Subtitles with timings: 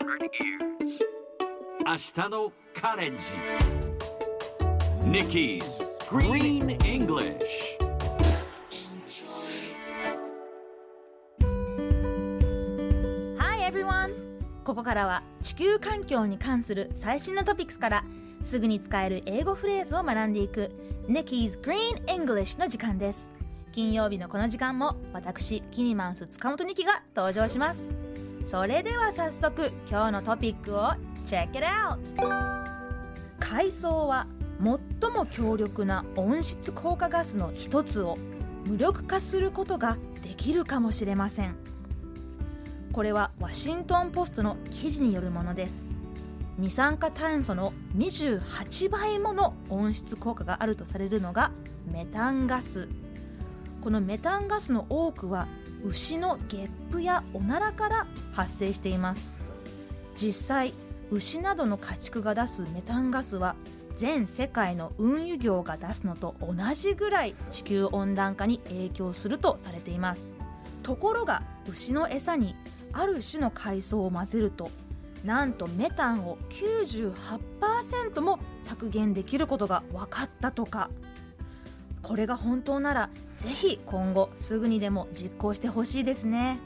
[0.00, 3.24] 明日のカレンジ。
[5.02, 7.36] Nikki's Green English
[13.38, 14.14] Hi everyone!
[14.62, 18.04] ここからは地球環境に関する最新のトピックスから
[18.42, 20.70] すぐに使える英語フレーズを学んでいく
[21.08, 21.76] Nikki's Green
[22.06, 23.32] English の時間です。
[23.72, 28.07] 金曜日のこの時間も私キニマンス塚本ニキが登場します。
[28.48, 30.92] それでは早速今日のトピックを
[31.26, 31.98] Check it out!
[33.38, 34.26] 海藻は
[34.58, 38.16] 最も強力な温室効果ガスの一つを
[38.64, 41.56] 無力化することができるかもしれません。
[42.94, 45.92] これはワシントン・ポストの記事によるものです。
[46.56, 51.52] 二酸化炭素の28倍もの温室効果があるとされるのが
[51.92, 52.88] メタンガス。
[53.82, 55.48] このメタンガスの多くは
[55.84, 59.36] 牛のゲップやおならから発生しています。
[60.14, 60.74] 実際
[61.10, 63.56] 牛などの家畜が出すメタンガスは
[63.94, 70.34] 全世界の運輸業が出すのと同じぐらい地球温暖化に影響するとされています。
[70.82, 72.54] ところが牛の餌に
[72.92, 74.70] ある種の海藻を混ぜると
[75.24, 80.90] なんとメタンを98%も削減できることが分かったとか。
[82.08, 86.58] これが本当ならぜひ今後すぐにでも実行してほしいですね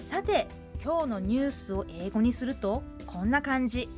[0.00, 0.48] さて
[0.84, 3.88] 今日のニュースを英語にするとこんな感じ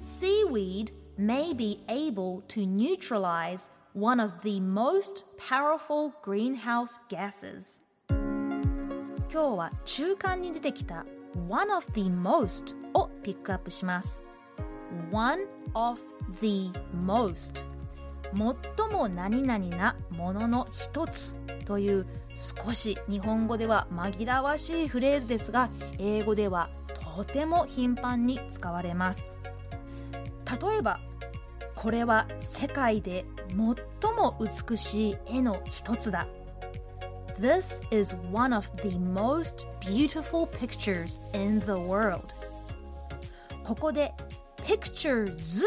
[0.00, 11.06] Seaweed may be able to neutralize one of the most powerful greenhouse gases 今日は中間に出てきた
[11.48, 14.24] one of the most をピックアップします
[15.12, 15.42] one
[15.74, 16.00] of
[16.40, 16.72] the
[17.04, 17.64] most
[18.36, 26.68] 最も何々なものの一つという少し日本語では紛らわしいフレーズですが英語では
[27.16, 29.38] とても頻繁に使われます。
[30.44, 31.00] 例えば
[31.74, 33.56] これは世界で最
[34.12, 36.26] も美しい絵の一つだ。
[37.38, 42.22] This is one of the most beautiful pictures in the world.
[43.64, 44.12] ここで
[44.58, 45.62] pictures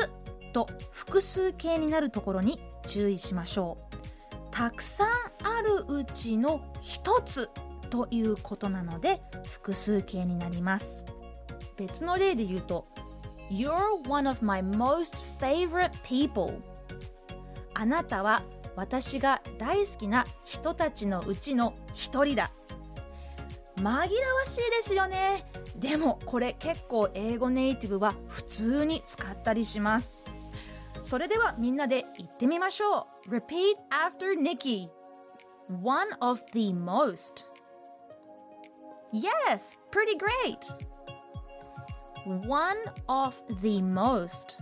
[0.57, 3.97] と複数形になるところに注意しましょう。
[4.50, 5.07] たくさん
[5.44, 7.51] あるうちの一つ
[7.91, 11.06] ということなので複数形になります。
[11.75, 12.88] 別の例で言うと
[13.51, 16.59] You're one of my most favorite people.
[17.75, 18.41] あなたは
[18.75, 22.51] 私が大好きな人たちのうちの一人だ。
[23.75, 24.09] 紛らわ
[24.45, 25.45] しいですよね。
[25.75, 30.25] でもこれ結構英語ネイティブは普通に使ったりします。
[31.07, 34.90] それではみんなで言ってみましょう Repeat after Nikki
[35.81, 37.45] One of the most
[39.13, 40.69] Yes, pretty great
[42.45, 42.75] One
[43.07, 44.57] of the most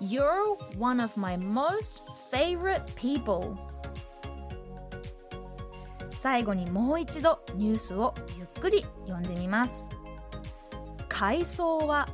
[0.00, 3.56] You're one of my most favorite people
[6.10, 9.88] 最後にもう一度ニュースをゆっくり読んでみます
[11.08, 12.08] 海藻は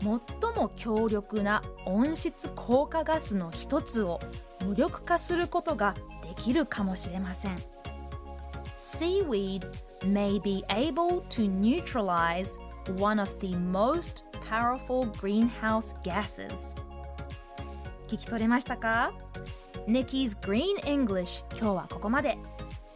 [0.00, 0.10] 最
[0.56, 4.20] も強力な温室効果ガスの一つを
[4.64, 7.58] 無力化することができるかもしれません。
[8.76, 9.66] Seaweed
[10.02, 12.58] may be able to neutralize
[12.98, 16.74] one of the most powerful greenhouse gases.
[18.08, 19.12] 聞き取れましたか
[19.86, 22.38] ？Nikki's Green English 今日はここまで。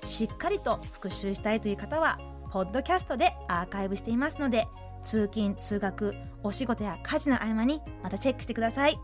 [0.04, 2.18] しっかりと復習したいという方は
[2.50, 4.68] ポッドキャストでアーカイブしていますので
[5.04, 8.98] 通勤通学お仕事や家事の合間にまたチェックしてください。